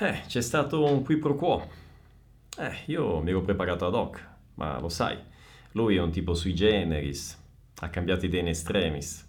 [0.00, 1.68] Eh, c'è stato un qui pro quo.
[2.56, 4.24] Eh, io mi ero preparato ad hoc,
[4.54, 5.18] ma lo sai,
[5.72, 7.36] lui è un tipo sui generis,
[7.80, 9.28] ha cambiato idea in extremis.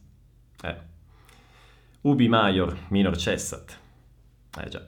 [0.62, 0.78] Eh.
[2.02, 3.80] Ubi maior, minor cessat.
[4.60, 4.86] Eh già.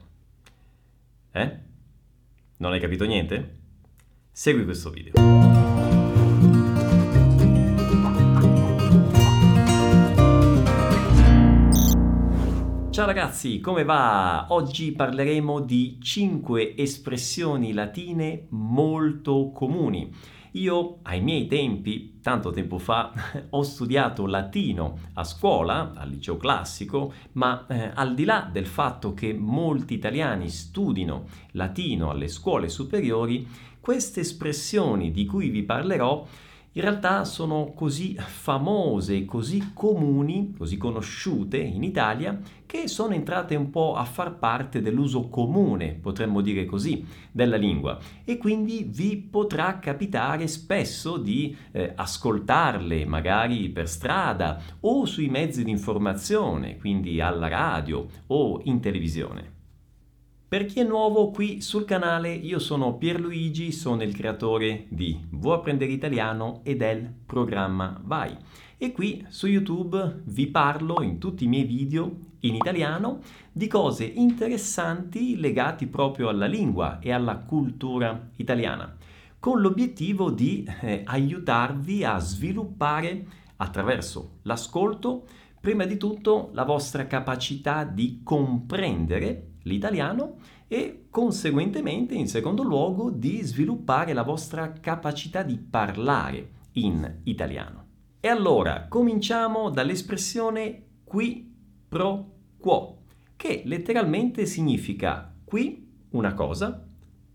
[1.31, 1.59] Eh?
[2.57, 3.59] Non hai capito niente?
[4.31, 5.70] Segui questo video.
[12.91, 14.47] Ciao ragazzi, come va?
[14.49, 20.13] Oggi parleremo di 5 espressioni latine molto comuni.
[20.51, 23.13] Io ai miei tempi, tanto tempo fa,
[23.51, 29.13] ho studiato latino a scuola, al liceo classico, ma eh, al di là del fatto
[29.13, 33.47] che molti italiani studino latino alle scuole superiori,
[33.79, 36.27] queste espressioni di cui vi parlerò
[36.73, 43.69] in realtà sono così famose, così comuni, così conosciute in Italia, che sono entrate un
[43.69, 49.79] po' a far parte dell'uso comune, potremmo dire così, della lingua e quindi vi potrà
[49.79, 57.49] capitare spesso di eh, ascoltarle magari per strada o sui mezzi di informazione, quindi alla
[57.49, 59.59] radio o in televisione.
[60.51, 65.55] Per chi è nuovo qui sul canale, io sono Pierluigi, sono il creatore di Vuoi
[65.55, 68.35] apprendere italiano e del programma Vai.
[68.77, 74.03] E qui su YouTube vi parlo in tutti i miei video in italiano di cose
[74.03, 78.93] interessanti legate proprio alla lingua e alla cultura italiana,
[79.39, 85.27] con l'obiettivo di eh, aiutarvi a sviluppare attraverso l'ascolto
[85.61, 93.41] prima di tutto la vostra capacità di comprendere l'italiano e conseguentemente in secondo luogo di
[93.41, 97.85] sviluppare la vostra capacità di parlare in italiano.
[98.19, 101.53] E allora cominciamo dall'espressione qui
[101.87, 102.99] pro quo,
[103.35, 106.85] che letteralmente significa qui una cosa,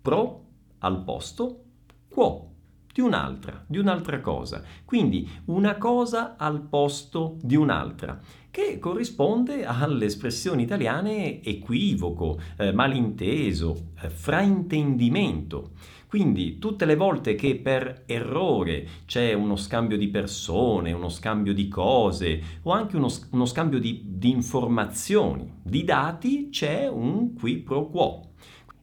[0.00, 0.44] pro
[0.78, 1.64] al posto,
[2.08, 2.55] quo
[2.97, 4.62] di un'altra, di un'altra cosa.
[4.86, 8.19] Quindi una cosa al posto di un'altra,
[8.50, 15.72] che corrisponde alle espressioni italiane equivoco, eh, malinteso, eh, fraintendimento.
[16.06, 21.69] Quindi tutte le volte che per errore c'è uno scambio di persone, uno scambio di
[21.69, 27.91] cose o anche uno, uno scambio di, di informazioni, di dati, c'è un qui pro
[27.91, 28.31] quo.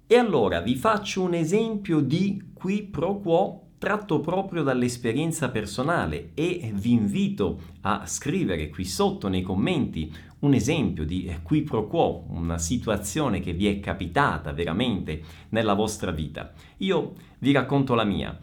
[0.06, 6.72] E allora vi faccio un esempio di qui pro quo tratto proprio dall'esperienza personale e
[6.74, 12.58] vi invito a scrivere qui sotto nei commenti un esempio di qui pro quo, una
[12.58, 16.54] situazione che vi è capitata veramente nella vostra vita.
[16.78, 18.40] Io vi racconto la mia.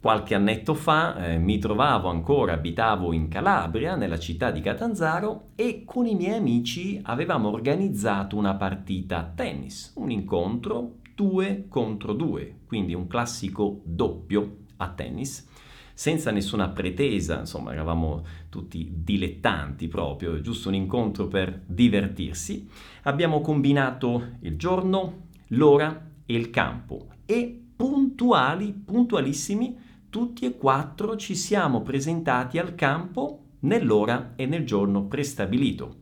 [0.00, 5.84] Qualche annetto fa eh, mi trovavo ancora, abitavo in Calabria, nella città di Catanzaro, e
[5.84, 12.60] con i miei amici avevamo organizzato una partita a tennis, un incontro 2 contro 2,
[12.64, 15.48] quindi un classico doppio a tennis,
[15.92, 22.68] senza nessuna pretesa, insomma eravamo tutti dilettanti proprio, giusto un incontro per divertirsi.
[23.02, 29.76] Abbiamo combinato il giorno, l'ora e il campo e puntuali, puntualissimi,
[30.08, 35.96] tutti e quattro ci siamo presentati al campo nell'ora e nel giorno prestabilito.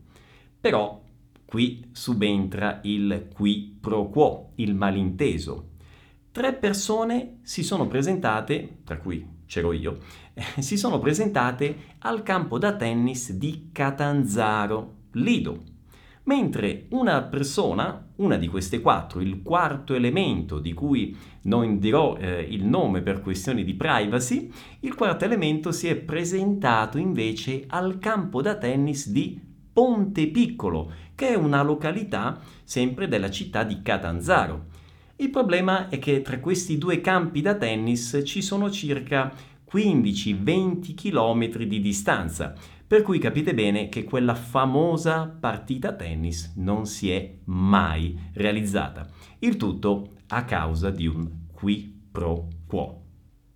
[0.60, 1.04] Però
[1.46, 5.70] Qui subentra il qui pro quo, il malinteso.
[6.32, 9.98] Tre persone si sono presentate, tra cui c'ero io,
[10.58, 15.74] si sono presentate al campo da tennis di Catanzaro, Lido.
[16.24, 22.40] Mentre una persona, una di queste quattro, il quarto elemento di cui non dirò eh,
[22.42, 28.42] il nome per questioni di privacy, il quarto elemento si è presentato invece al campo
[28.42, 29.45] da tennis di
[29.76, 34.68] Ponte Piccolo, che è una località sempre della città di Catanzaro.
[35.16, 39.30] Il problema è che tra questi due campi da tennis ci sono circa
[39.70, 42.54] 15-20 km di distanza,
[42.86, 49.06] per cui capite bene che quella famosa partita tennis non si è mai realizzata.
[49.40, 53.02] Il tutto a causa di un qui pro quo.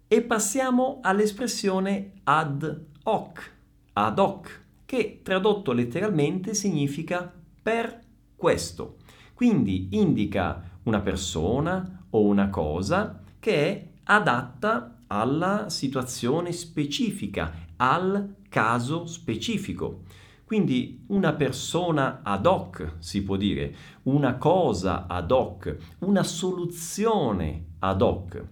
[0.06, 3.54] E passiamo all'espressione ad hoc,
[3.94, 7.32] ad hoc, che tradotto letteralmente significa
[7.62, 8.00] per
[8.34, 8.96] questo.
[9.34, 19.06] Quindi indica una persona o una cosa che è adatta alla situazione specifica, al caso
[19.06, 20.00] specifico.
[20.44, 23.72] Quindi una persona ad hoc, si può dire,
[24.02, 28.44] una cosa ad hoc, una soluzione ad hoc.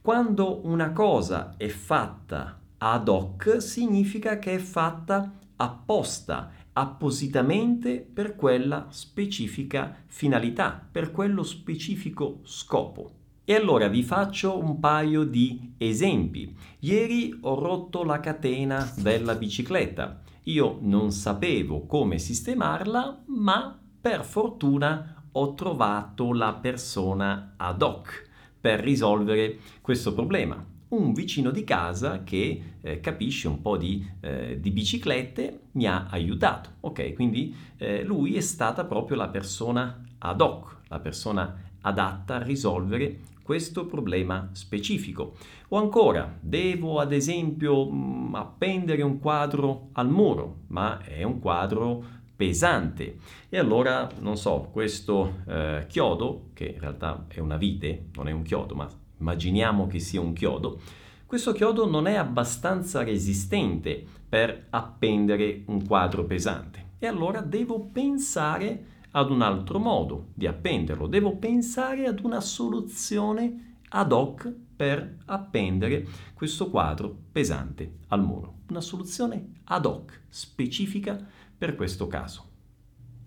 [0.00, 8.86] Quando una cosa è fatta ad hoc significa che è fatta apposta, appositamente per quella
[8.90, 13.10] specifica finalità, per quello specifico scopo.
[13.44, 16.54] E allora vi faccio un paio di esempi.
[16.80, 20.20] Ieri ho rotto la catena della bicicletta.
[20.44, 28.30] Io non sapevo come sistemarla, ma per fortuna ho trovato la persona ad hoc
[28.60, 34.60] per risolvere questo problema un vicino di casa che eh, capisce un po' di, eh,
[34.60, 36.70] di, biciclette mi ha aiutato.
[36.80, 42.42] Ok, quindi eh, lui è stata proprio la persona ad hoc, la persona adatta a
[42.42, 45.34] risolvere questo problema specifico.
[45.68, 51.40] O ancora, devo ad esempio mh, mm, appendere un quadro al muro, ma è un
[51.40, 52.04] quadro
[52.36, 53.18] pesante.
[53.48, 58.32] E allora, non so, questo eh, chiodo, che in realtà è una vite, non è
[58.32, 58.88] un chiodo, ma
[59.22, 60.80] immaginiamo che sia un chiodo,
[61.24, 66.90] questo chiodo non è abbastanza resistente per appendere un quadro pesante.
[66.98, 73.76] E allora devo pensare ad un altro modo di appenderlo, devo pensare ad una soluzione
[73.88, 78.60] ad hoc per appendere questo quadro pesante al muro.
[78.68, 81.18] Una soluzione ad hoc, specifica
[81.56, 82.48] per questo caso.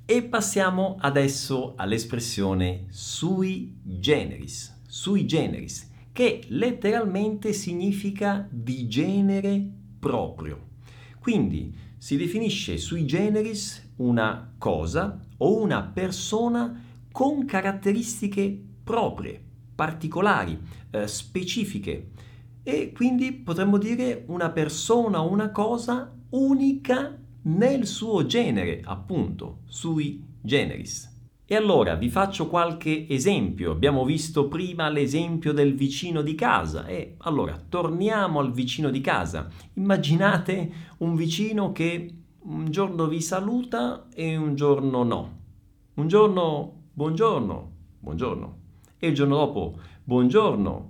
[0.06, 9.62] E passiamo adesso all'espressione sui generis sui generis, che letteralmente significa di genere
[10.00, 10.70] proprio.
[11.20, 16.82] Quindi si definisce sui generis una cosa o una persona
[17.12, 19.44] con caratteristiche proprie,
[19.76, 20.58] particolari,
[20.92, 22.12] eh, specifiche
[22.64, 30.24] e quindi potremmo dire una persona o una cosa unica nel suo genere, appunto, sui
[30.40, 31.15] generis.
[31.48, 33.72] E allora vi faccio qualche esempio.
[33.72, 39.48] Abbiamo visto prima l'esempio del vicino di casa e allora torniamo al vicino di casa.
[39.74, 45.40] Immaginate un vicino che un giorno vi saluta e un giorno no.
[45.96, 48.58] Un giorno buongiorno, buongiorno.
[48.98, 50.90] E il giorno dopo buongiorno,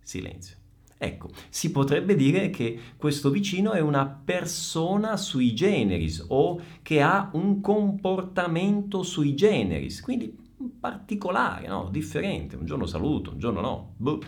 [0.00, 0.55] silenzio.
[0.98, 7.30] Ecco, si potrebbe dire che questo vicino è una persona sui generis o che ha
[7.34, 10.34] un comportamento sui generis, quindi
[10.80, 11.88] particolare, no?
[11.90, 13.92] differente, un giorno saluto, un giorno no.
[13.96, 14.20] Boh.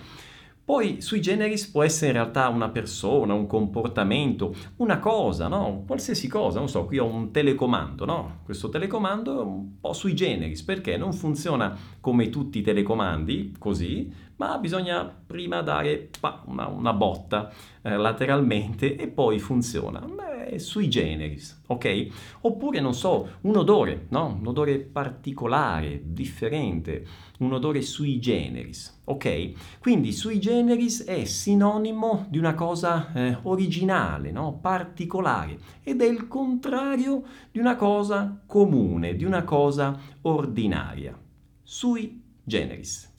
[0.69, 5.85] Poi sui generis può essere in realtà una persona, un comportamento, una cosa, no?
[5.87, 8.41] Qualsiasi cosa, non so, qui ho un telecomando, no?
[8.45, 14.13] Questo telecomando è un po' sui generis, perché non funziona come tutti i telecomandi, così,
[14.37, 17.51] ma bisogna prima dare pa, una, una, botta
[17.81, 20.01] eh, lateralmente e poi funziona.
[20.01, 22.07] Beh, sui generis, ok?
[22.43, 24.37] Oppure, non so, un odore, no?
[24.39, 27.07] Un odore particolare, differente,
[27.39, 29.79] un odore sui generis, ok?
[29.79, 34.59] Quindi sui generis è sinonimo di una cosa eh, originale, no?
[34.61, 41.19] Particolare ed è il contrario di una cosa comune, di una cosa ordinaria.
[41.63, 43.13] Sui generis.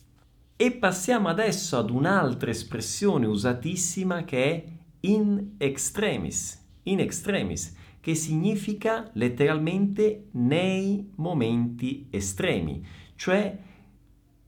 [0.55, 4.63] E passiamo adesso ad un'altra espressione usatissima che è
[5.01, 6.58] in extremis.
[6.89, 12.83] In extremis, che significa letteralmente nei momenti estremi,
[13.15, 13.57] cioè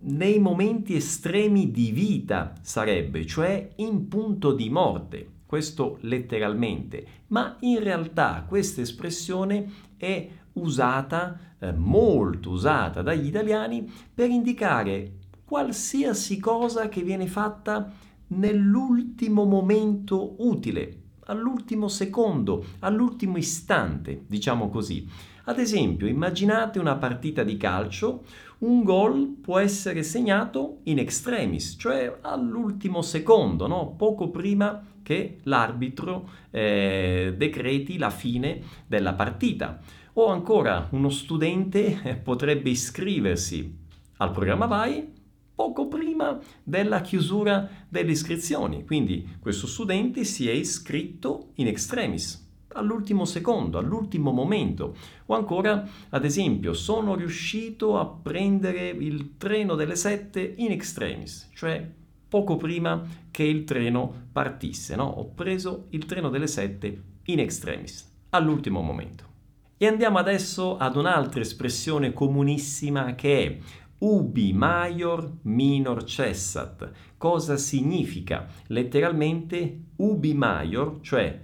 [0.04, 7.84] nei momenti estremi di vita sarebbe, cioè in punto di morte, questo letteralmente, ma in
[7.84, 17.04] realtà questa espressione è usata, eh, molto usata dagli italiani per indicare qualsiasi cosa che
[17.04, 17.94] viene fatta
[18.28, 21.01] nell'ultimo momento utile,
[21.32, 25.08] all'ultimo secondo, all'ultimo istante, diciamo così.
[25.46, 28.24] Ad esempio, immaginate una partita di calcio,
[28.60, 33.96] un gol può essere segnato in extremis, cioè all'ultimo secondo, no?
[33.98, 39.80] poco prima che l'arbitro eh, decreti la fine della partita.
[40.14, 43.80] O ancora uno studente eh, potrebbe iscriversi
[44.18, 45.20] al programma VAI
[45.62, 48.84] poco prima della chiusura delle iscrizioni.
[48.84, 54.96] Quindi questo studente si è iscritto in extremis all'ultimo secondo, all'ultimo momento.
[55.28, 61.88] O ancora, ad esempio, sono riuscito a prendere il treno delle 7 in extremis, cioè
[62.28, 64.96] poco prima che il treno partisse.
[64.96, 65.04] No?
[65.04, 69.30] Ho preso il treno delle 7 in extremis, all'ultimo momento.
[69.78, 73.58] E andiamo adesso ad un'altra espressione comunissima che è
[74.02, 76.92] ubi maior minor cessat.
[77.18, 78.48] Cosa significa?
[78.68, 81.40] Letteralmente ubi maior, cioè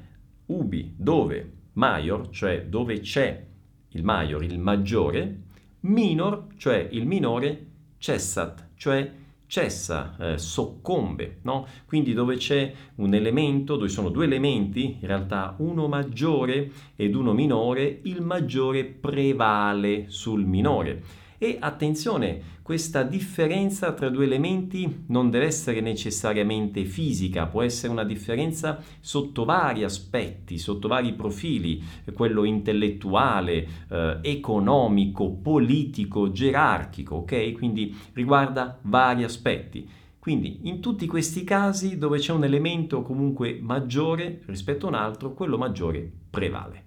[0.48, 3.46] ubi dove maior, cioè dove c'è
[3.90, 5.42] il maior, il maggiore,
[5.82, 7.66] minor, cioè il minore,
[8.00, 9.12] cessat, cioè
[9.46, 11.68] cessa, eh, soccombe, no?
[11.86, 17.34] Quindi dove c'è un elemento, dove sono due elementi, in realtà uno maggiore ed uno
[17.34, 21.26] minore, il maggiore prevale sul minore.
[21.40, 28.04] E attenzione, questa differenza tra due elementi non deve essere necessariamente fisica, può essere una
[28.04, 37.52] differenza sotto vari aspetti, sotto vari profili, quello intellettuale, eh, economico, politico, gerarchico, ok?
[37.52, 39.88] Quindi riguarda vari aspetti.
[40.18, 45.34] Quindi in tutti questi casi dove c'è un elemento comunque maggiore rispetto a un altro,
[45.34, 46.87] quello maggiore prevale.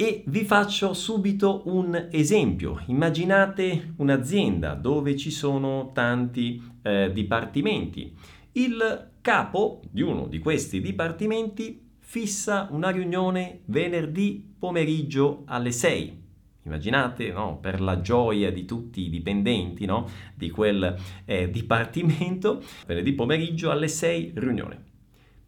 [0.00, 2.84] E vi faccio subito un esempio.
[2.86, 8.14] Immaginate un'azienda dove ci sono tanti eh, dipartimenti.
[8.52, 16.22] Il capo di uno di questi dipartimenti fissa una riunione venerdì pomeriggio alle 6.
[16.62, 17.58] Immaginate, no?
[17.58, 20.08] per la gioia di tutti i dipendenti no?
[20.32, 24.87] di quel eh, dipartimento, venerdì pomeriggio alle 6 riunione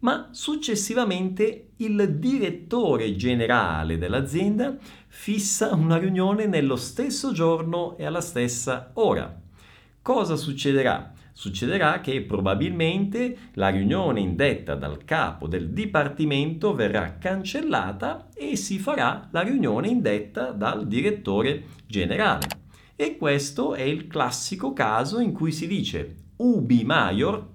[0.01, 4.77] ma successivamente il direttore generale dell'azienda
[5.07, 9.39] fissa una riunione nello stesso giorno e alla stessa ora.
[10.01, 11.13] Cosa succederà?
[11.33, 19.27] Succederà che probabilmente la riunione indetta dal capo del dipartimento verrà cancellata e si farà
[19.31, 22.47] la riunione indetta dal direttore generale.
[22.95, 27.47] E questo è il classico caso in cui si dice ubi maior,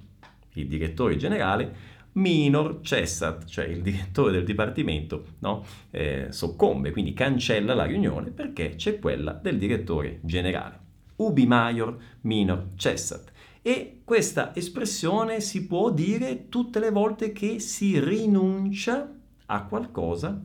[0.55, 5.65] il direttore generale, minor cessat, cioè il direttore del dipartimento no?
[5.91, 10.81] eh, soccombe, quindi cancella la riunione perché c'è quella del direttore generale.
[11.17, 13.33] Ubi maior minor cessat.
[13.63, 19.13] E questa espressione si può dire tutte le volte che si rinuncia
[19.47, 20.41] a qualcosa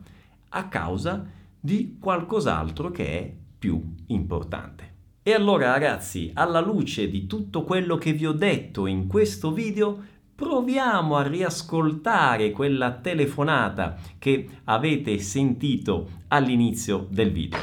[0.54, 1.24] a causa
[1.58, 4.90] di qualcos'altro che è più importante.
[5.22, 10.10] E allora ragazzi, alla luce di tutto quello che vi ho detto in questo video,
[10.34, 17.58] proviamo a riascoltare quella telefonata che avete sentito all'inizio del video.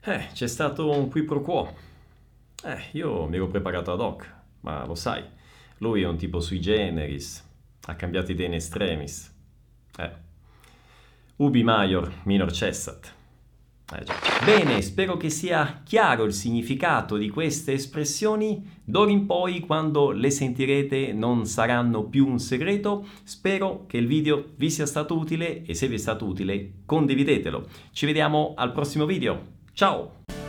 [0.00, 1.74] Eh, c'è stato un qui pro quo.
[2.64, 5.22] Eh, io mi ero preparato ad hoc, ma lo sai,
[5.78, 7.46] lui è un tipo sui generis,
[7.86, 9.34] ha cambiato idea in extremis.
[9.96, 10.12] Eh.
[11.36, 13.18] Ubi maior minor cessat.
[13.92, 14.04] Eh
[14.44, 18.78] Bene, spero che sia chiaro il significato di queste espressioni.
[18.84, 23.06] D'ora in poi, quando le sentirete, non saranno più un segreto.
[23.24, 27.66] Spero che il video vi sia stato utile e se vi è stato utile, condividetelo.
[27.90, 29.58] Ci vediamo al prossimo video.
[29.72, 30.39] Ciao!